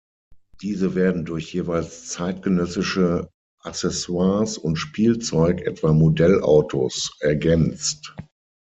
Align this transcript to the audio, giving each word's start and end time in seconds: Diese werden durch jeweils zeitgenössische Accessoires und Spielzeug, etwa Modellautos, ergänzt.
Diese 0.63 0.95
werden 0.95 1.25
durch 1.25 1.53
jeweils 1.53 2.07
zeitgenössische 2.07 3.29
Accessoires 3.61 4.57
und 4.57 4.77
Spielzeug, 4.77 5.61
etwa 5.61 5.93
Modellautos, 5.93 7.15
ergänzt. 7.19 8.15